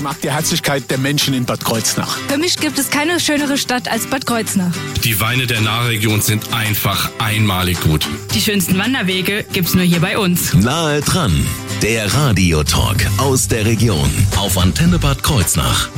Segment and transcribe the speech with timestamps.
[0.00, 2.16] Ich mag die Herzlichkeit der Menschen in Bad Kreuznach.
[2.26, 4.72] Für mich gibt es keine schönere Stadt als Bad Kreuznach.
[5.04, 8.08] Die Weine der Nahregion sind einfach einmalig gut.
[8.32, 10.54] Die schönsten Wanderwege gibt's nur hier bei uns.
[10.54, 11.46] Nahe dran,
[11.82, 15.90] der Radiotalk aus der Region auf Antenne Bad Kreuznach.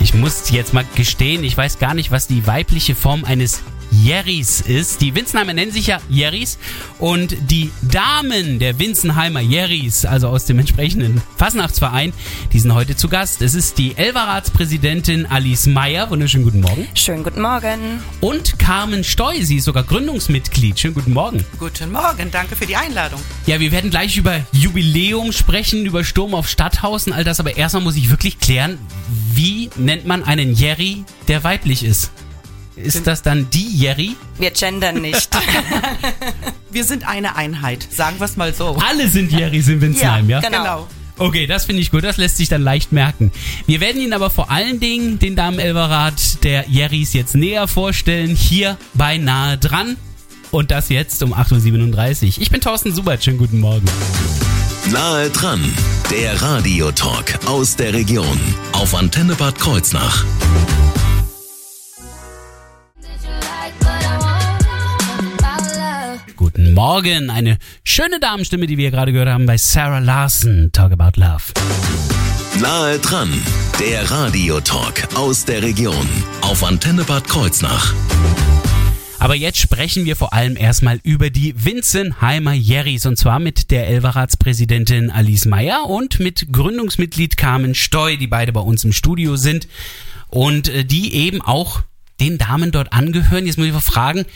[0.00, 3.62] Ich muss jetzt mal gestehen, ich weiß gar nicht, was die weibliche Form eines
[4.02, 5.00] Jerrys ist.
[5.00, 6.58] Die Winzenheimer nennen sich ja Jerrys
[6.98, 12.12] und die Damen der Winzenheimer Jerrys, also aus dem entsprechenden Fasnachtsverein,
[12.52, 13.42] die sind heute zu Gast.
[13.42, 16.10] Es ist die Elverratspräsidentin Alice Meyer.
[16.10, 16.86] Wunderschönen guten Morgen.
[16.94, 18.00] Schönen guten Morgen.
[18.20, 20.78] Und Carmen Steu, sie ist sogar Gründungsmitglied.
[20.78, 21.44] Schönen guten Morgen.
[21.58, 23.20] Guten Morgen, danke für die Einladung.
[23.46, 27.40] Ja, wir werden gleich über Jubiläum sprechen, über Sturm auf Stadthausen, all das.
[27.40, 28.78] Aber erstmal muss ich wirklich klären,
[29.32, 32.10] wie nennt man einen Jerry, der weiblich ist?
[32.76, 34.16] Ist das dann die Jerry?
[34.38, 35.30] Wir gendern nicht.
[36.70, 38.76] Wir sind eine Einheit, sagen wir es mal so.
[38.86, 40.40] Alle sind Jerrys in Winzenheim, ja?
[40.40, 40.58] genau.
[40.58, 40.86] Genau.
[41.18, 43.32] Okay, das finde ich gut, das lässt sich dann leicht merken.
[43.66, 48.36] Wir werden Ihnen aber vor allen Dingen den Damen Elverrat der Jerrys jetzt näher vorstellen,
[48.36, 49.96] hier bei Nahe dran.
[50.50, 52.42] Und das jetzt um 8.37 Uhr.
[52.42, 53.86] Ich bin Thorsten Subert, schönen guten Morgen.
[54.90, 55.64] Nahe dran,
[56.10, 58.38] der Radiotalk aus der Region
[58.72, 60.24] auf Antenne Bad Kreuznach.
[66.76, 71.44] Morgen, eine schöne Damenstimme, die wir gerade gehört haben bei Sarah Larson, Talk About Love.
[72.60, 73.32] Nahe dran,
[73.80, 76.06] der Radiotalk aus der Region
[76.42, 77.94] auf Antenne Bad Kreuznach.
[79.18, 83.86] Aber jetzt sprechen wir vor allem erstmal über die Winzenheimer Jerrys und zwar mit der
[83.88, 89.66] Elverratspräsidentin Alice Meyer und mit Gründungsmitglied Carmen Steu, die beide bei uns im Studio sind
[90.28, 91.80] und äh, die eben auch
[92.20, 93.46] den Damen dort angehören.
[93.46, 94.26] Jetzt muss ich mal fragen,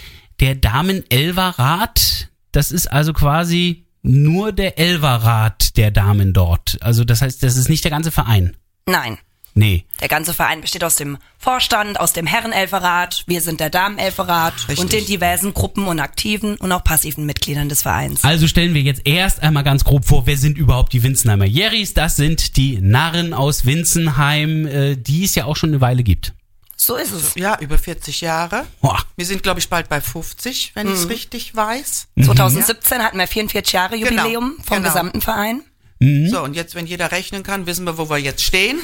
[0.40, 6.78] der Damen Elverrat, das ist also quasi nur der Elverrat der Damen dort.
[6.80, 8.56] Also das heißt, das ist nicht der ganze Verein.
[8.86, 9.18] Nein.
[9.54, 9.84] Nee.
[10.00, 14.92] Der ganze Verein besteht aus dem Vorstand, aus dem Herrenelferat, wir sind der Damenelferat und
[14.92, 18.22] den diversen Gruppen und aktiven und auch passiven Mitgliedern des Vereins.
[18.22, 21.94] Also stellen wir jetzt erst einmal ganz grob vor, wer sind überhaupt die Winzenheimer Jerrys?
[21.94, 26.32] Das sind die Narren aus Winzenheim, äh, die es ja auch schon eine Weile gibt.
[26.82, 27.34] So ist es.
[27.34, 28.64] Ja, über 40 Jahre.
[28.80, 28.98] Boah.
[29.14, 32.08] Wir sind, glaube ich, bald bei 50, wenn ich es richtig weiß.
[32.22, 34.88] 2017 hatten wir 44 Jahre Jubiläum vom genau.
[34.88, 35.60] gesamten Verein.
[36.02, 38.78] So, und jetzt, wenn jeder rechnen kann, wissen wir, wo wir jetzt stehen.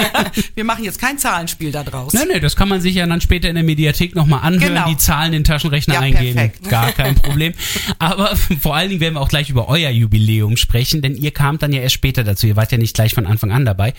[0.54, 2.14] wir machen jetzt kein Zahlenspiel da draus.
[2.14, 4.88] Nee, nee, das kann man sich ja dann später in der Mediathek nochmal anhören, Genau.
[4.88, 6.34] die Zahlen in den Taschenrechner Ja, eingeben.
[6.36, 6.70] perfekt.
[6.70, 7.52] Gar kein Problem.
[7.98, 11.62] Aber vor allen Dingen werden wir auch gleich über euer Jubiläum sprechen, denn ihr kamt
[11.62, 12.46] dann ja erst später dazu.
[12.46, 13.92] Ihr wart ja nicht gleich von Anfang an dabei.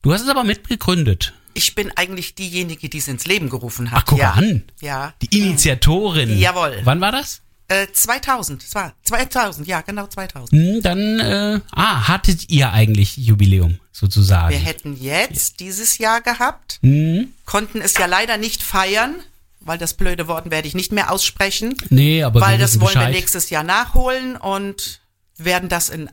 [0.00, 1.34] Du hast es aber mitgegründet.
[1.56, 4.00] Ich bin eigentlich diejenige, die es ins Leben gerufen hat.
[4.02, 4.32] Ach, guck ja.
[4.32, 4.62] an.
[4.80, 5.14] Ja.
[5.22, 6.38] Die Initiatorin.
[6.38, 6.80] Jawohl.
[6.84, 7.40] Wann war das?
[7.68, 10.50] Äh, 2000, es war 2000, ja, genau 2000.
[10.52, 14.50] Hm, dann, äh, ah, hattet ihr eigentlich Jubiläum, sozusagen.
[14.52, 17.32] Wir hätten jetzt dieses Jahr gehabt, Hm?
[17.44, 19.16] konnten es ja leider nicht feiern,
[19.58, 21.74] weil das blöde Wort werde ich nicht mehr aussprechen.
[21.90, 23.14] Nee, aber weil wir das wollen wir Bescheid.
[23.14, 25.00] nächstes Jahr nachholen und
[25.36, 26.08] werden das in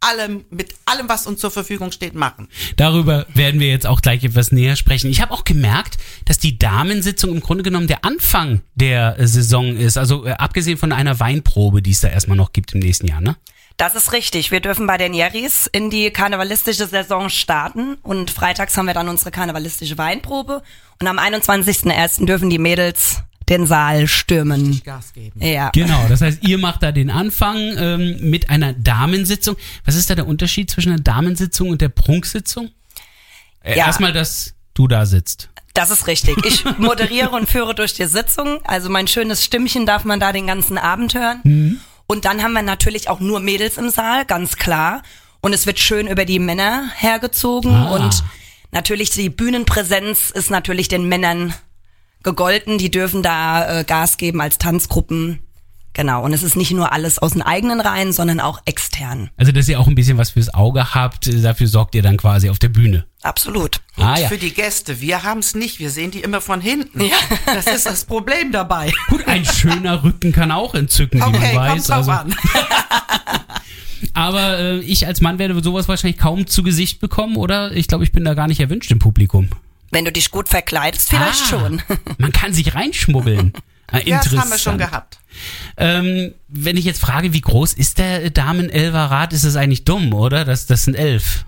[0.00, 2.48] allem, mit allem, was uns zur Verfügung steht, machen.
[2.76, 5.10] Darüber werden wir jetzt auch gleich etwas näher sprechen.
[5.10, 9.76] Ich habe auch gemerkt, dass die Damensitzung im Grunde genommen der Anfang der äh, Saison
[9.76, 9.98] ist.
[9.98, 13.20] Also äh, abgesehen von einer Weinprobe, die es da erstmal noch gibt im nächsten Jahr,
[13.20, 13.36] ne?
[13.76, 14.50] Das ist richtig.
[14.50, 19.08] Wir dürfen bei den Jerrys in die karnevalistische Saison starten und freitags haben wir dann
[19.08, 20.62] unsere karnevalistische Weinprobe
[21.00, 22.26] und am 21.01.
[22.26, 24.80] dürfen die Mädels den Saal stürmen.
[24.84, 25.40] Gas geben.
[25.42, 25.70] Ja.
[25.70, 29.56] Genau, das heißt, ihr macht da den Anfang ähm, mit einer Damensitzung.
[29.84, 32.70] Was ist da der Unterschied zwischen einer Damensitzung und der Prunksitzung?
[33.62, 33.86] Äh, Ja.
[33.86, 35.48] Erstmal, dass du da sitzt.
[35.74, 36.36] Das ist richtig.
[36.44, 38.60] Ich moderiere und führe durch die Sitzung.
[38.64, 41.80] Also mein schönes Stimmchen darf man da den ganzen Abend hören.
[42.06, 45.02] Und dann haben wir natürlich auch nur Mädels im Saal, ganz klar.
[45.40, 47.72] Und es wird schön über die Männer hergezogen.
[47.72, 47.90] Ah.
[47.94, 48.24] Und
[48.72, 51.54] natürlich die Bühnenpräsenz ist natürlich den Männern
[52.22, 52.78] gegolten.
[52.78, 55.40] Die dürfen da äh, Gas geben als Tanzgruppen.
[55.98, 56.22] Genau.
[56.22, 59.30] Und es ist nicht nur alles aus den eigenen Reihen, sondern auch extern.
[59.36, 62.16] Also, dass ihr auch ein bisschen was fürs Auge habt, äh, dafür sorgt ihr dann
[62.16, 63.04] quasi auf der Bühne.
[63.22, 63.80] Absolut.
[63.96, 64.28] Ah ja.
[64.28, 67.10] Für die Gäste, wir haben es nicht, wir sehen die immer von hinten.
[67.46, 68.92] Das ist das Problem dabei.
[69.08, 71.90] Gut, ein schöner Rücken kann auch entzücken, wie Okay, man kommt weiß.
[71.90, 72.34] Also, an.
[74.14, 77.72] aber äh, ich als Mann werde sowas wahrscheinlich kaum zu Gesicht bekommen, oder?
[77.72, 79.48] Ich glaube, ich bin da gar nicht erwünscht im Publikum.
[79.90, 81.82] Wenn du dich gut verkleidest, vielleicht Ah, schon.
[82.18, 83.52] Man kann sich reinschmuggeln.
[83.90, 85.18] Ah, Ja, das haben wir schon gehabt.
[85.78, 90.44] Ähm, wenn ich jetzt frage, wie groß ist der Damen-Elfer-Rat, ist es eigentlich dumm, oder?
[90.44, 91.46] Das, das sind elf.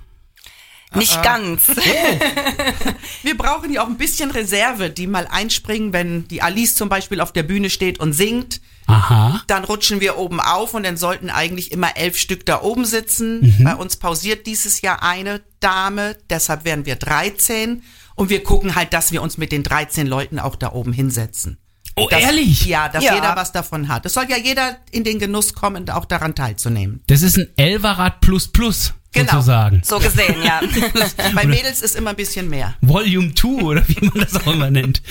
[0.95, 1.65] Nicht ganz.
[3.23, 7.21] Wir brauchen ja auch ein bisschen Reserve, die mal einspringen, wenn die Alice zum Beispiel
[7.21, 8.61] auf der Bühne steht und singt.
[8.87, 9.43] Aha.
[9.47, 13.41] Dann rutschen wir oben auf und dann sollten eigentlich immer elf Stück da oben sitzen.
[13.59, 13.65] Mhm.
[13.65, 17.83] Bei uns pausiert dieses Jahr eine Dame, deshalb werden wir 13.
[18.15, 21.59] Und wir gucken halt, dass wir uns mit den 13 Leuten auch da oben hinsetzen.
[21.97, 22.67] Oh, dass, ehrlich?
[22.67, 23.15] Ja, dass Ja.
[23.15, 24.07] jeder was davon hat.
[24.07, 27.03] Es soll ja jeder in den Genuss kommen, auch daran teilzunehmen.
[27.09, 29.33] Das ist ein Elverrad plus plus, Genau.
[29.33, 29.83] sozusagen.
[29.85, 30.61] So gesehen, ja.
[31.35, 32.75] Bei Mädels ist immer ein bisschen mehr.
[32.81, 35.03] Volume 2 oder wie man das auch immer nennt.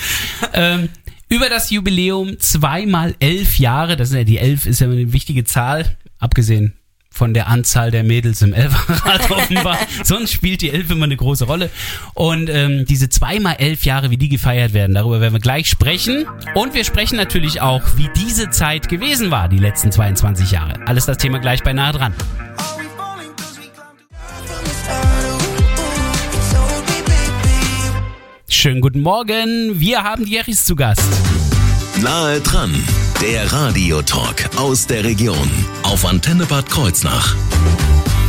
[0.54, 0.90] ähm,
[1.28, 5.44] über das Jubiläum zweimal elf Jahre, das ist ja die elf ist ja eine wichtige
[5.44, 6.74] Zahl, abgesehen
[7.12, 9.78] von der Anzahl der Mädels im Elferrad offenbar.
[10.04, 11.70] Sonst spielt die elf immer eine große Rolle.
[12.14, 16.26] Und ähm, diese zweimal elf Jahre, wie die gefeiert werden, darüber werden wir gleich sprechen.
[16.56, 20.76] Und wir sprechen natürlich auch, wie diese Zeit gewesen war, die letzten 22 Jahre.
[20.86, 22.14] Alles das Thema gleich bei Nahe dran.
[28.48, 31.02] Schönen guten Morgen, wir haben die Jerrys zu Gast.
[32.02, 32.74] Nahe dran,
[33.22, 35.50] der Radiotalk aus der Region
[35.90, 37.36] auf Antenne Bad Kreuznach.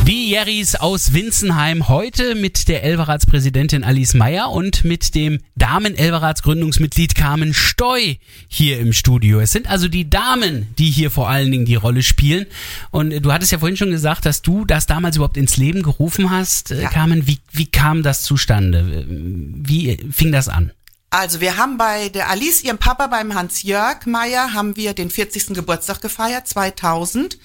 [0.07, 7.53] Die Jerrys aus Winzenheim heute mit der Elverratspräsidentin Alice Meyer und mit dem Damen-Elverrats-Gründungsmitglied Carmen
[7.53, 8.15] Steu
[8.47, 9.39] hier im Studio.
[9.39, 12.47] Es sind also die Damen, die hier vor allen Dingen die Rolle spielen.
[12.89, 15.83] Und äh, du hattest ja vorhin schon gesagt, dass du das damals überhaupt ins Leben
[15.83, 16.71] gerufen hast.
[16.71, 16.89] Äh, Ja.
[16.89, 19.05] Carmen, wie, wie kam das zustande?
[19.07, 20.71] Wie fing das an?
[21.11, 25.47] Also wir haben bei der Alice, ihrem Papa, beim Hans-Jörg Meier, haben wir den 40.
[25.47, 27.37] Geburtstag gefeiert, 2000.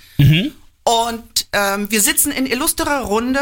[0.84, 3.40] Und ähm, wir sitzen in illustrer Runde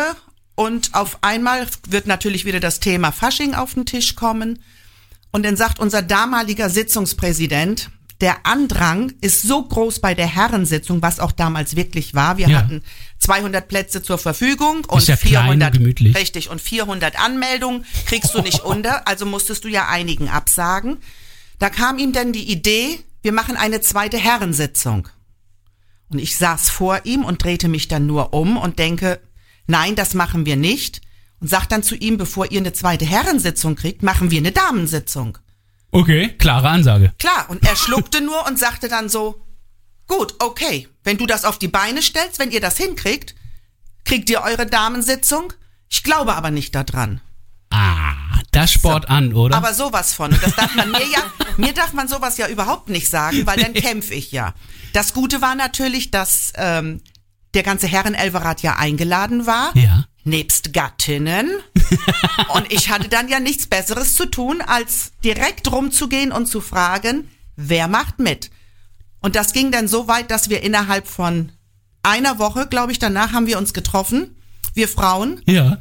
[0.55, 4.61] und auf einmal wird natürlich wieder das Thema Fasching auf den Tisch kommen.
[5.31, 11.19] Und dann sagt unser damaliger Sitzungspräsident, der Andrang ist so groß bei der Herrensitzung, was
[11.21, 12.37] auch damals wirklich war.
[12.39, 12.59] Wir Ja.
[12.59, 12.83] hatten
[13.19, 16.17] 200 Plätze zur Verfügung und ja klein und 400 gemütlich.
[16.17, 20.99] richtig und 400 Anmeldungen kriegst du nicht unter, also musstest du ja einigen absagen.
[21.59, 25.09] Da kam ihm dann die Idee, wir machen eine zweite Herrensitzung.
[26.11, 29.21] Und ich saß vor ihm und drehte mich dann nur um und denke,
[29.67, 31.01] nein, das machen wir nicht.
[31.41, 35.39] Und sag dann zu ihm, bevor ihr eine zweite Herrensitzung kriegt, machen wir eine Damensitzung.
[35.95, 37.13] Okay, klare Ansage.
[37.21, 39.47] Klar, und er schluckte nur und sagte dann so,
[40.09, 43.37] gut, okay, wenn du das auf die Beine stellst, wenn ihr das hinkriegt,
[44.05, 45.53] kriegt ihr eure Damensitzung.
[45.89, 47.21] Ich glaube aber nicht daran.
[47.71, 49.57] Ah, das Sport an, oder?
[49.57, 50.33] Aber sowas von.
[50.33, 51.23] Und das darf man mir ja,
[51.59, 54.53] mir darf man sowas ja überhaupt nicht sagen, weil dann kämpfe ich ja.
[54.95, 57.03] Das Gute war natürlich, dass ähm,
[57.55, 59.71] der ganze Herren-Elverat ja eingeladen war.
[59.77, 60.04] ja.
[60.25, 61.51] Nebst Gattinnen.
[62.55, 67.31] Und ich hatte dann ja nichts Besseres zu tun, als direkt rumzugehen und zu fragen,
[67.57, 68.51] wer macht mit?
[69.21, 71.53] Und das ging dann so weit, dass wir innerhalb von
[72.03, 74.37] einer Woche, glaube ich, danach haben wir uns getroffen,
[74.75, 75.79] wir Frauen, Ja.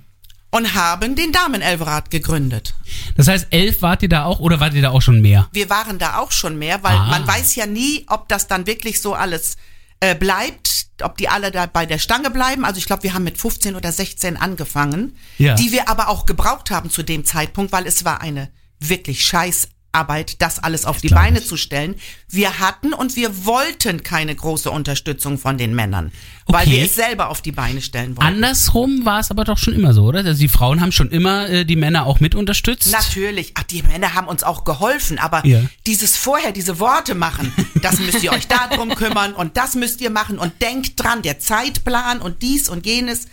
[0.51, 2.74] und haben den Damen-Elverat gegründet.
[3.18, 5.48] Das heißt, elf wart ihr da auch oder wart ihr da auch schon mehr?
[5.51, 7.07] wir waren da auch schon mehr, weil Ah.
[7.07, 9.56] man weiß ja nie, ob das dann wirklich so alles
[10.00, 12.66] äh, bleibt, ob die alle da bei der Stange bleiben.
[12.66, 15.56] Also ich glaube, wir haben mit 15 oder 16 angefangen, Ja.
[15.56, 19.69] die wir aber auch gebraucht haben zu dem Zeitpunkt, weil es war eine wirklich scheiß
[19.94, 21.48] Arbeit, das alles auf die Beine ich.
[21.48, 21.95] zu stellen.
[22.28, 26.12] Wir hatten und wir wollten keine große Unterstützung von den Männern,
[26.48, 26.72] weil Okay.
[26.78, 28.28] wir es selber auf die Beine stellen wollten.
[28.28, 30.19] Andersrum war es aber doch schon immer so, oder?
[30.25, 32.92] Also die Frauen haben schon immer äh, die Männer auch mit unterstützt.
[32.92, 33.51] Natürlich.
[33.56, 35.62] Ach, die Männer haben uns auch geholfen, aber Ja.
[35.88, 40.10] dieses vorher, diese Worte machen, das müsst ihr euch darum kümmern und das müsst ihr
[40.10, 43.28] machen und denkt dran, der Zeitplan und dies und jenes.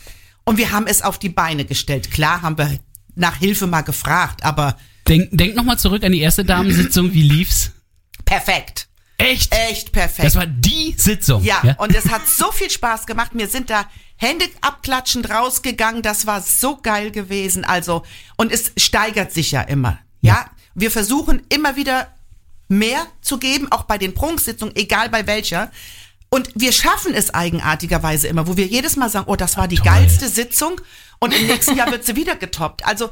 [0.45, 2.11] Und wir haben es auf die Beine gestellt.
[2.11, 2.79] Klar haben wir
[3.15, 4.77] nach Hilfe mal gefragt, aber
[5.09, 7.73] Denk, denk nochmal zurück an die erste Damensitzung, wie lief's?
[8.31, 8.87] perfekt.
[9.19, 9.55] Echt?
[9.55, 10.25] Echt perfekt.
[10.25, 11.45] Das war die Sitzung.
[11.45, 13.33] Ja, und es hat so viel Spaß gemacht.
[13.35, 13.85] Wir sind da
[14.17, 16.01] Hände abklatschend rausgegangen.
[16.01, 17.65] Das war so geil gewesen.
[17.65, 18.03] Also,
[18.37, 19.99] und es steigert sich ja immer.
[20.23, 22.09] Ja, wir versuchen immer wieder
[22.69, 25.71] mehr zu geben, auch bei den Prunksitzungen, egal bei welcher.
[26.31, 29.77] Und wir schaffen es eigenartigerweise immer, wo wir jedes Mal sagen, oh, das war die
[29.77, 29.87] Toll.
[29.87, 30.81] geilste Sitzung
[31.19, 32.87] und im nächsten Jahr wird sie wieder getoppt.
[32.87, 33.11] Also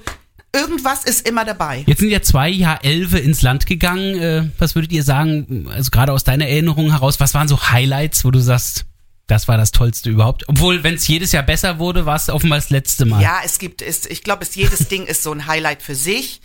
[0.54, 1.84] irgendwas ist immer dabei.
[1.86, 4.18] Jetzt sind ja zwei Jahr Elfe ins Land gegangen.
[4.20, 8.24] Äh, was würdet ihr sagen, also gerade aus deiner Erinnerung heraus, was waren so Highlights,
[8.24, 8.84] wo du sagst,
[9.26, 10.48] das war das Tollste überhaupt?
[10.48, 13.22] Obwohl, wenn es jedes Jahr besser wurde, war es offenbar das letzte Mal.
[13.22, 16.40] Ja, es gibt, es, ich glaube, es jedes Ding ist so ein Highlight für sich.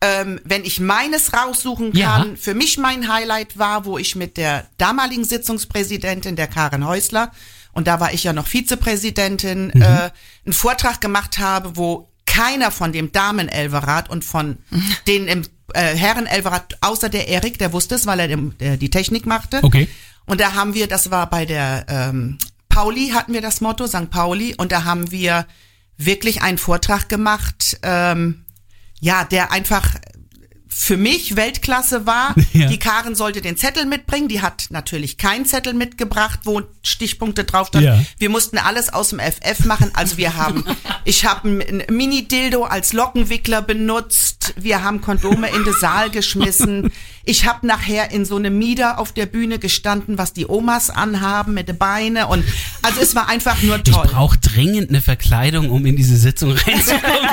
[0.00, 2.16] Ähm, wenn ich meines raussuchen Ja.
[2.18, 7.30] kann, für mich mein Highlight war, wo ich mit der damaligen Sitzungspräsidentin, der Karin Häusler,
[7.72, 9.80] und da war ich ja noch Vizepräsidentin, Mhm.
[9.82, 10.10] äh,
[10.44, 14.58] einen Vortrag gemacht habe, wo keiner von dem Damen-Elverat und von
[15.06, 18.90] den im äh, Herren-Elverat, außer der Erik, der wusste es, weil er dem, der die
[18.90, 19.60] Technik machte.
[19.62, 19.88] Okay.
[20.26, 22.38] Und da haben wir, das war bei der ähm,
[22.68, 24.10] Pauli, hatten wir das Motto, St.
[24.10, 25.46] Pauli, und da haben wir
[25.96, 28.44] wirklich einen Vortrag gemacht, ähm,
[29.00, 29.94] ja, der einfach
[30.76, 32.34] für mich Weltklasse war.
[32.52, 32.68] Ja.
[32.68, 34.28] Die Karen sollte den Zettel mitbringen.
[34.28, 37.86] Die hat natürlich keinen Zettel mitgebracht, wo Stichpunkte drauf standen.
[37.88, 38.04] Ja.
[38.18, 39.90] Wir mussten alles aus dem FF machen.
[39.94, 40.62] Also wir haben,
[41.04, 44.54] ich habe ein Mini-Dildo als Lockenwickler benutzt.
[44.56, 46.92] Wir haben Kondome in den Saal geschmissen.
[47.24, 51.54] Ich habe nachher in so einem Mieder auf der Bühne gestanden, was die Omas anhaben
[51.54, 52.44] mit den Beine und
[52.82, 54.06] also es war einfach nur Ich toll.
[54.06, 57.30] brauche dringend eine Verkleidung, um in diese Sitzung reinzukommen.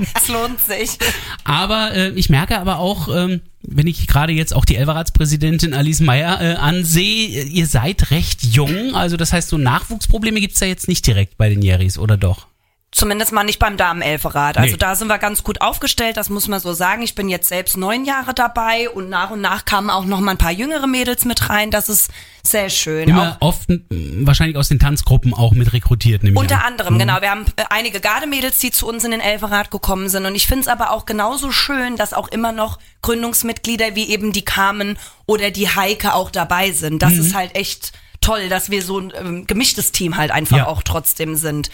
[0.00, 0.06] Ich.
[0.22, 0.98] Es lohnt sich.
[1.44, 6.00] Aber äh, ich merke aber auch, ähm, wenn ich gerade jetzt auch die Elverratspräsidentin Alice
[6.00, 8.94] Meyer äh, ansehe, ihr seid recht jung.
[8.94, 12.46] Also das heißt, so Nachwuchsprobleme gibt's da jetzt nicht direkt bei den Jerrys, oder doch?
[12.92, 14.56] Zumindest mal nicht beim Damenelferat.
[14.56, 14.78] Also Nee.
[14.78, 17.02] da sind wir ganz gut aufgestellt, das muss man so sagen.
[17.02, 20.30] Ich bin jetzt selbst neun Jahre dabei und nach und nach kamen auch noch mal
[20.30, 21.70] ein paar jüngere Mädels mit rein.
[21.70, 22.10] Das ist
[22.42, 23.08] sehr schön.
[23.10, 23.84] Immer Auch oft m,
[24.26, 26.72] wahrscheinlich aus den Tanzgruppen auch mit rekrutiert, unter an.
[26.72, 27.20] anderem, genau.
[27.20, 30.24] Wir haben äh, einige Gardemädels, die zu uns in den Elferrat gekommen sind.
[30.24, 34.32] Und ich finde es aber auch genauso schön, dass auch immer noch Gründungsmitglieder wie eben
[34.32, 37.02] die Carmen oder die Heike auch dabei sind.
[37.02, 40.66] Das ist halt echt toll, dass wir so ein ähm, gemischtes Team halt einfach Ja.
[40.68, 41.68] auch trotzdem sind.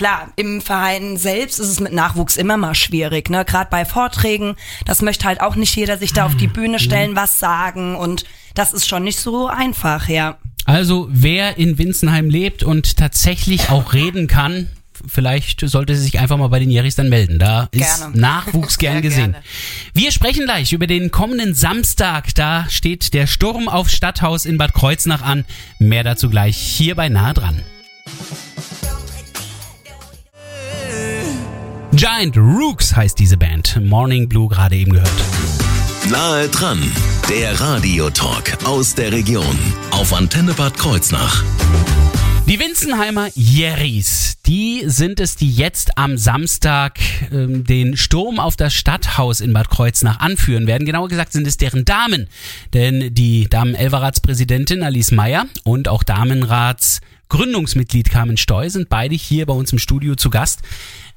[0.00, 3.44] Klar, im Verein selbst ist es mit Nachwuchs immer mal schwierig, ne?
[3.44, 7.16] Gerade bei Vorträgen, das möchte halt auch nicht jeder sich da auf die Bühne stellen,
[7.16, 10.38] was sagen und das ist schon nicht so einfach, ja.
[10.64, 14.68] Also wer in Winsenheim lebt und tatsächlich auch reden kann,
[15.06, 17.38] vielleicht sollte sie sich einfach mal bei den Jerrys dann melden.
[17.38, 18.18] Da ist Gerne.
[18.18, 19.32] Nachwuchs gern gesehen.
[19.32, 19.44] gerne.
[19.92, 22.34] Wir sprechen gleich über den kommenden Samstag.
[22.36, 25.44] Da steht der Sturm auf Stadthaus in Bad Kreuznach an.
[25.78, 27.60] Mehr dazu gleich hier bei Nahe dran.
[32.00, 33.78] Giant Rooks heißt diese Band.
[33.84, 35.12] Morning Blue gerade eben gehört.
[36.10, 36.80] Nahe dran,
[37.28, 39.58] der Radiotalk aus der Region
[39.90, 41.44] auf Antenne Bad Kreuznach.
[42.46, 46.98] Die Winzenheimer Jerrys, die sind es, die jetzt am Samstag
[47.32, 50.86] ähm, den Sturm auf das Stadthaus in Bad Kreuznach anführen werden.
[50.86, 52.28] Genauer gesagt sind es deren Damen.
[52.72, 59.52] Denn die Damen-Elverratspräsidentin Alice Meyer und auch Damenrats Gründungsmitglied Carmen Steu sind beide hier bei
[59.52, 60.62] uns im Studio zu Gast.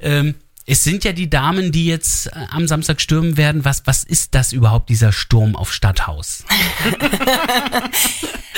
[0.02, 3.66] Ähm, es sind ja die Damen, die jetzt äh, am Samstag stürmen werden.
[3.66, 6.46] Was, was ist das überhaupt, dieser Sturm auf Stadthaus?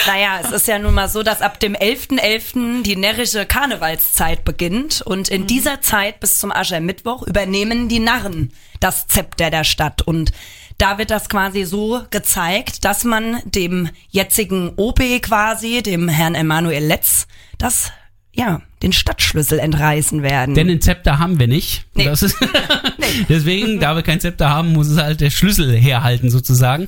[0.08, 2.84] Naja, es ist ja nun mal so, dass ab dem 11.11.
[2.84, 9.08] die närrische Karnevalszeit beginnt und in dieser Zeit bis zum Aschermittwoch übernehmen die Narren das
[9.08, 10.32] Zepter der Stadt und
[10.78, 16.84] da wird das quasi so gezeigt, dass man dem jetzigen OB quasi, dem Herrn Emanuel
[16.84, 17.92] Letz, das,
[18.34, 20.56] ja, den Stadtschlüssel entreißen werden.
[20.56, 21.84] Denn ein Zepter haben wir nicht.
[21.96, 22.08] Nee.
[22.08, 22.36] Ist
[23.30, 26.88] Deswegen, da wir kein Zepter haben, muss es halt der Schlüssel herhalten sozusagen.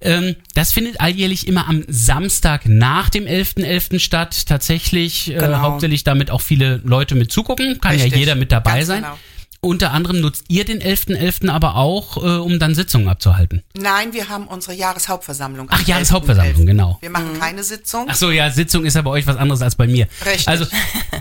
[0.00, 3.98] Ähm, das findet alljährlich immer am Samstag nach dem 11.11.
[3.98, 4.46] statt.
[4.46, 5.58] Tatsächlich äh, Genau.
[5.58, 7.80] hauptsächlich damit auch viele Leute mit zugucken.
[7.80, 8.20] Kann ja Richtig.
[8.20, 9.02] jeder mit dabei Ganz sein.
[9.02, 9.18] genau.
[9.66, 11.50] Unter anderem nutzt ihr den 11.11.
[11.50, 13.64] aber auch, äh, um dann Sitzungen abzuhalten.
[13.74, 15.66] Nein, wir haben unsere Jahreshauptversammlung.
[15.70, 16.66] Ach, am Jahreshauptversammlung, 11.11..
[16.66, 16.98] genau.
[17.00, 18.06] Wir machen keine Sitzung.
[18.08, 20.06] Ach so, ja, Sitzung ist ja bei euch was anderes als bei mir.
[20.24, 20.46] Richtig.
[20.46, 20.66] Also,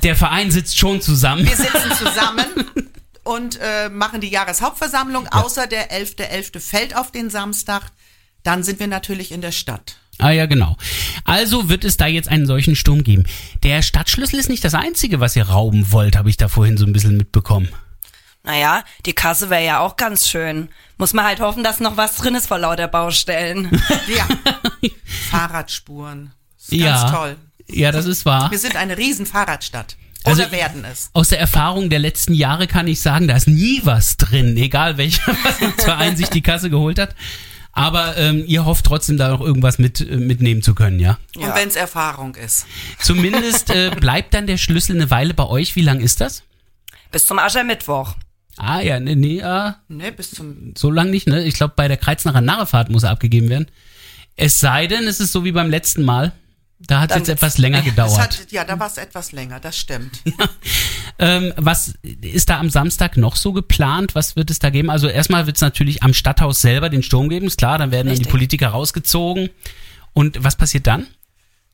[0.04, 1.44] der Verein sitzt schon zusammen.
[1.44, 2.46] Wir sitzen zusammen
[3.24, 6.60] und äh, machen die Jahreshauptversammlung, außer der 11.11.
[6.60, 7.92] fällt auf den Samstag.
[8.44, 9.98] Dann sind wir natürlich in der Stadt.
[10.20, 10.78] Ah ja, genau.
[11.24, 13.26] Also wird es da jetzt einen solchen Sturm geben.
[13.64, 16.86] Der Stadtschlüssel ist nicht das Einzige, was ihr rauben wollt, habe ich da vorhin so
[16.86, 17.70] ein bisschen mitbekommen.
[18.46, 20.70] Naja, die Kasse wäre ja auch ganz schön.
[20.98, 23.70] Muss man halt hoffen, dass noch was drin ist vor lauter Baustellen.
[24.08, 24.28] Ja.
[25.32, 26.32] Fahrradspuren.
[26.60, 27.02] Ist ja.
[27.02, 27.36] Ganz toll.
[27.68, 28.52] Ja, das ist wahr.
[28.52, 29.98] Wir sind eine riesen Fahrradstadt.
[30.24, 31.10] Oder Also- werden es.
[31.14, 34.98] Aus der Erfahrung der letzten Jahre kann ich sagen, da ist nie was drin, egal
[34.98, 35.34] welcher
[35.78, 37.16] Verein sich die Kasse geholt hat.
[37.74, 41.18] Aber ähm, ihr hofft trotzdem da noch irgendwas mit, äh, mitnehmen zu können, ja?
[41.36, 42.66] Und wenn es Erfahrung ist.
[43.00, 45.76] Zumindest äh, bleibt dann der Schlüssel eine Weile bei euch.
[45.76, 46.44] Wie lang ist das?
[47.12, 48.16] Bis zum Aschermittwoch.
[48.58, 51.44] Ah ja, nee, nee, ah, Ne, bis zum so lang nicht, ne?
[51.44, 53.68] Ich glaube, bei der Kreuznacher Narrefahrt muss er abgegeben werden.
[54.38, 56.32] Es sei denn, es ist so wie beim letzten Mal.
[56.80, 58.18] Da hat es jetzt etwas länger gedauert.
[58.20, 60.22] hat, ja, da war es etwas länger, das stimmt.
[61.18, 64.16] Ähm, was ist da am Samstag noch so geplant?
[64.16, 64.90] Was wird es da geben?
[64.90, 68.08] Also erstmal wird es natürlich am Stadthaus selber den Sturm geben, ist klar, dann werden
[68.08, 68.32] dann die Richtig.
[68.32, 69.50] Politiker rausgezogen.
[70.12, 71.08] Und was passiert dann?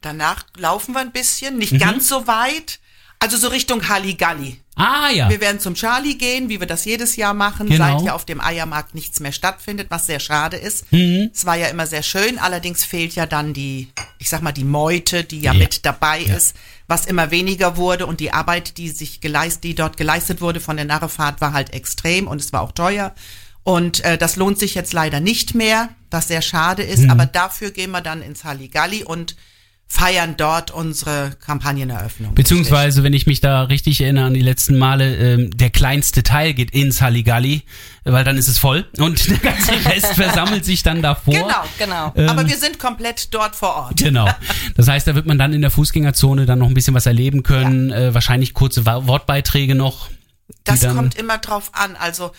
[0.02, 1.60] Danach laufen wir ein bisschen, Mhm.
[1.60, 2.80] nicht ganz so weit.
[3.24, 4.60] Also so Richtung Halligalli.
[4.76, 5.30] Ah ja.
[5.30, 7.98] Wir werden zum Charlie gehen, wie wir das jedes Jahr machen, Genau.
[8.00, 10.92] seit ja auf dem Eiermarkt nichts mehr stattfindet, was sehr schade ist.
[10.92, 11.30] Mhm.
[11.32, 14.64] Es war ja immer sehr schön, allerdings fehlt ja dann die, ich sag mal, die
[14.64, 15.60] Meute, die ja, Ja.
[15.60, 16.56] mit dabei ist,
[16.88, 20.76] was immer weniger wurde und die Arbeit, die sich geleistet, die dort geleistet wurde von
[20.78, 23.14] der Narrefahrt, war halt extrem und es war auch teuer.
[23.64, 27.12] Und äh, das lohnt sich jetzt leider nicht mehr, was sehr schade ist, Mhm.
[27.12, 29.36] aber dafür gehen wir dann ins Halligalli und
[29.92, 32.34] feiern dort unsere Kampagneneröffnung.
[32.34, 36.54] Beziehungsweise, wenn ich mich da richtig erinnere an die letzten Male, ähm, der kleinste Teil
[36.54, 37.64] geht ins Halligalli,
[38.06, 41.34] weil dann ist es voll und der ganze Rest versammelt sich dann davor.
[41.34, 42.14] Genau, Genau.
[42.16, 43.98] Ähm, Aber wir sind komplett dort vor Ort.
[43.98, 44.30] Genau.
[44.78, 47.44] Das heißt, da wird man dann in der Fußgängerzone dann noch ein bisschen was erleben
[47.44, 50.10] können, äh, wahrscheinlich kurze Wortbeiträge noch.
[50.64, 51.98] Das kommt immer drauf an.
[51.98, 52.32] Also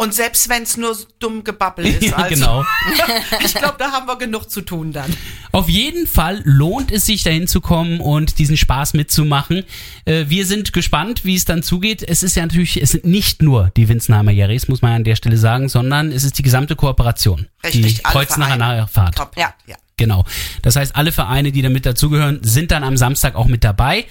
[0.00, 2.64] und selbst wenn es nur so dumm Gebabbel ist, Ja, also, genau.
[3.44, 5.12] ich glaube, da haben wir genug zu tun dann.
[5.50, 9.64] Auf jeden Fall lohnt es sich dahin zu kommen und diesen Spaß mitzumachen.
[10.04, 12.04] Äh, wir sind gespannt, wie es dann zugeht.
[12.04, 15.16] Es ist ja natürlich, es sind nicht nur die Winzenheimer Jerrys, muss man an der
[15.16, 17.48] Stelle sagen, sondern es ist die gesamte Kooperation.
[17.64, 18.56] Richtig, die alle Kreuznacher.
[18.56, 19.16] Nachfahrt.
[19.16, 19.32] Top.
[19.36, 19.52] Ja.
[19.66, 19.74] ja.
[19.96, 20.24] Genau.
[20.62, 24.06] Das heißt, alle Vereine, die da mit dazugehören, sind dann am Samstag auch mit dabei.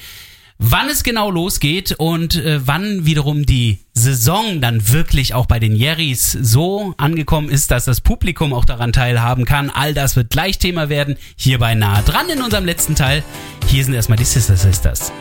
[0.59, 5.75] Wann es genau losgeht und äh, wann wiederum die Saison dann wirklich auch bei den
[5.75, 10.59] Jerrys so angekommen ist, dass das Publikum auch daran teilhaben kann, all das wird gleich
[10.59, 11.17] Thema werden.
[11.35, 13.23] Hierbei nahe dran in unserem letzten Teil.
[13.67, 15.11] Hier sind erstmal die Sister Sisters.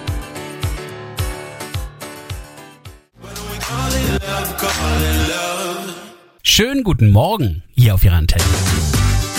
[6.43, 8.45] Schönen guten Morgen hier auf Ihrer Antenne.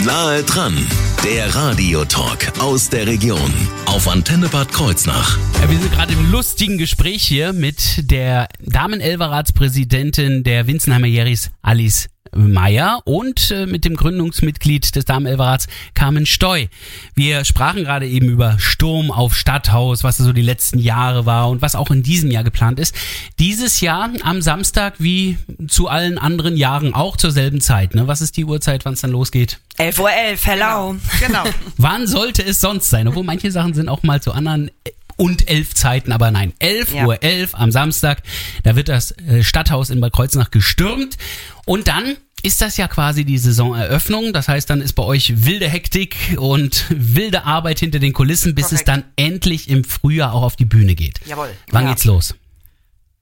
[0.03, 0.75] Nahe dran,
[1.23, 3.53] der Radiotalk aus der Region
[3.85, 5.37] auf Antenne Bad Kreuznach.
[5.61, 12.09] Ja, wir sind gerade im lustigen Gespräch hier mit der Damen-Elverratspräsidentin der Winzenheimer Jerrys, Alice
[12.35, 16.67] Meyer und äh, mit dem Gründungsmitglied des Damen-Elverrats, Carmen Steu.
[17.15, 21.61] Wir sprachen gerade eben über Sturm auf Stadthaus, was so die letzten Jahre war und
[21.61, 22.95] was auch in diesem Jahr geplant ist.
[23.39, 27.95] Dieses Jahr am Samstag wie zu allen anderen Jahren auch zur selben Zeit.
[27.95, 28.07] Ne?
[28.07, 29.59] Was ist die Uhrzeit, wann es dann losgeht?
[29.77, 30.09] 11.11 Uhr,
[30.43, 30.95] hello.
[31.19, 31.43] Genau.
[31.77, 33.07] Wann sollte es sonst sein?
[33.07, 36.93] Obwohl manche Sachen sind auch mal zu anderen äh, und elf Zeiten, aber nein, 11
[36.93, 37.05] Ja.
[37.05, 38.21] Uhr 11 am Samstag,
[38.63, 41.17] da wird das äh, Stadthaus in Bad Kreuznach gestürmt
[41.65, 44.31] und dann ist das ja quasi die Saisoneröffnung.
[44.31, 48.65] Das heißt, dann ist bei euch wilde Hektik und wilde Arbeit hinter den Kulissen, bis
[48.65, 48.87] es Korrekt.
[48.89, 51.19] dann endlich im Frühjahr auch auf die Bühne geht.
[51.25, 51.49] Jawohl.
[51.71, 51.89] Wann Ja.
[51.89, 52.35] geht's los?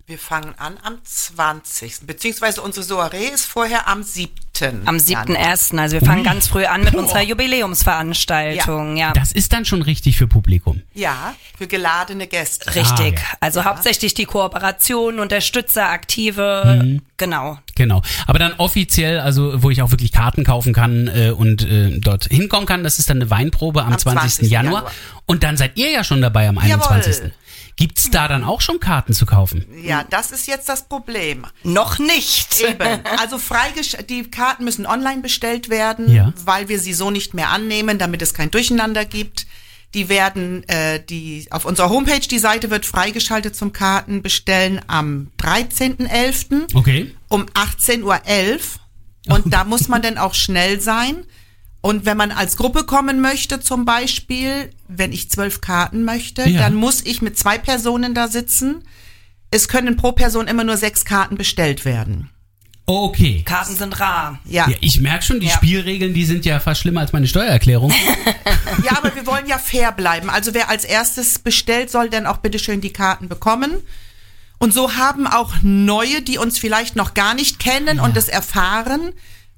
[0.06, 2.02] Wir fangen an am 20.
[2.06, 4.32] Beziehungsweise unsere Soiree ist vorher am 7.
[4.62, 5.78] Am 7.1.
[5.78, 8.98] Also wir fangen ganz früh an mit unserer Jubiläumsveranstaltung.
[8.98, 9.14] Ja.
[9.14, 10.82] Das ist dann schon richtig für Publikum.
[10.94, 12.74] Ja, für geladene Gäste.
[12.76, 13.16] Richtig.
[13.18, 13.38] Ah, ja.
[13.40, 16.82] Also hauptsächlich die Kooperation, Unterstützer, Aktive.
[16.84, 17.02] Mhm.
[17.18, 17.60] Genau.
[17.76, 18.02] Genau.
[18.28, 22.26] Aber dann offiziell, also wo ich auch wirklich Karten kaufen kann äh, und äh, dort
[22.26, 24.22] hinkommen kann, das ist dann eine Weinprobe am, Am 20.
[24.22, 24.52] 20.
[24.52, 24.74] Januar.
[24.74, 24.92] Januar.
[25.26, 27.18] Und dann seid ihr ja schon dabei am 21.
[27.18, 27.32] Jawohl.
[27.78, 29.66] Gibt's da dann auch schon Karten zu kaufen?
[29.84, 31.46] Ja, das ist jetzt das Problem.
[31.64, 32.62] Noch nicht.
[32.62, 33.06] Eben.
[33.20, 33.38] Also
[34.10, 36.32] die Karten müssen online bestellt werden, Ja.
[36.46, 39.46] weil wir sie so nicht mehr annehmen, damit es kein Durcheinander gibt.
[39.94, 46.74] Die werden, äh, die auf unserer Homepage, die Seite wird freigeschaltet zum Kartenbestellen am 13.11.
[46.76, 47.14] Okay.
[47.30, 49.36] um 18.11 Uhr.
[49.36, 51.26] Und da muss man dann auch schnell sein.
[51.86, 56.62] Und wenn man als Gruppe kommen möchte, zum Beispiel, wenn ich zwölf Karten möchte, Ja.
[56.62, 58.84] dann muss ich mit zwei Personen da sitzen.
[59.52, 62.32] Es können pro Person immer nur sechs Karten bestellt werden.
[62.88, 63.44] Okay.
[63.46, 64.40] Karten sind rar.
[64.46, 65.54] Ja, Ja, ich merke schon, die Ja.
[65.54, 67.92] Spielregeln, die sind ja fast schlimmer als meine Steuererklärung.
[68.84, 70.32] ja, aber wir wollen ja fair bleiben.
[70.32, 73.74] Also wer als erstes bestellt, soll dann auch bitteschön die Karten bekommen.
[74.58, 79.12] Und so haben auch Neue, die uns vielleicht noch gar nicht kennen und es erfahren,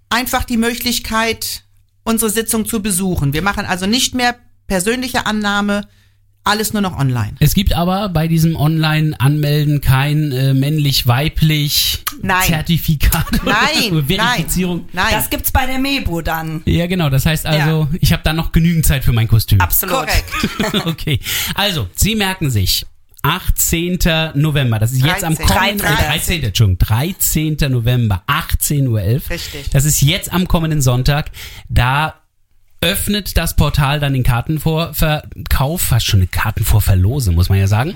[0.10, 1.64] einfach die Möglichkeit,
[2.08, 3.34] unsere Sitzung zu besuchen.
[3.34, 4.36] Wir machen also nicht mehr
[4.68, 5.88] persönliche Annahme,
[6.44, 7.34] alles nur noch online.
[7.40, 12.44] es gibt aber bei diesem Online-Anmelden kein äh, männlich-weiblich Nein.
[12.48, 14.78] Zertifikat Nein, oder Verifizierung.
[14.94, 15.14] nein, nein.
[15.14, 16.62] Das gibt's bei der Mebo dann.
[16.66, 17.10] Ja, genau.
[17.10, 19.60] Das heißt also, ich habe dann noch genügend Zeit für mein Kostüm.
[19.60, 19.96] Absolut.
[19.98, 20.86] Korrekt.
[20.88, 21.20] okay.
[21.54, 22.86] Also, Sie merken sich.
[23.28, 24.00] 18.
[24.36, 25.48] November, das ist jetzt am 13.
[25.48, 26.08] kommenden, 13.
[26.08, 26.44] 13.
[26.44, 27.58] Entschuldigung, 13.
[27.70, 29.00] November, 18.11 Uhr.
[29.30, 29.70] Richtig.
[29.72, 31.32] Das ist jetzt am kommenden Sonntag.
[31.70, 32.16] Da
[32.82, 37.96] öffnet das Portal dann den Kartenvorverkauf, fast schon eine Kartenvorverlose, muss man ja sagen.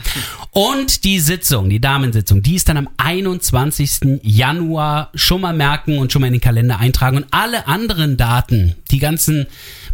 [0.49, 4.19] Und die Sitzung, die Damensitzung, die ist dann am 21.
[4.23, 7.17] Januar schon mal merken und schon mal in den Kalender eintragen.
[7.17, 9.45] Und alle anderen Daten, die ganzen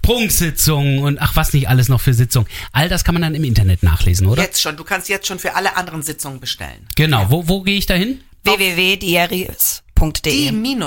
[0.02, 3.44] Prunksitzungen und ach was nicht alles noch für Sitzungen, all das kann man dann im
[3.44, 4.42] Internet nachlesen, oder?
[4.42, 4.78] Jetzt schon.
[4.78, 6.88] Du kannst jetzt schon für alle anderen Sitzungen bestellen.
[6.96, 8.22] Genau, wo, wo gehe ich da hin?
[8.44, 9.87] www.dieris.de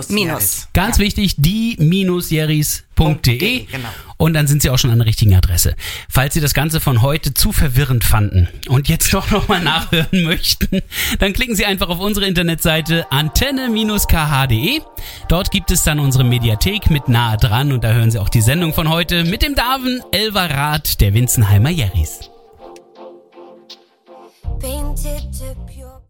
[0.08, 0.68] die minus.
[0.72, 1.04] Ganz ja.
[1.04, 2.30] wichtig, die minus
[3.70, 3.88] Genau.
[4.16, 5.74] Und dann sind Sie auch schon an der richtigen Adresse.
[6.08, 10.82] Falls Sie das Ganze von heute zu verwirrend fanden und jetzt doch nochmal nachhören möchten,
[11.18, 14.80] dann klicken Sie einfach auf unsere Internetseite antenne-kh.de.
[15.28, 18.42] Dort gibt es dann unsere Mediathek mit nahe dran und da hören Sie auch die
[18.42, 22.30] Sendung von heute mit dem Darwin Elverath der Winzenheimer Jeris.
[24.60, 25.24] Painted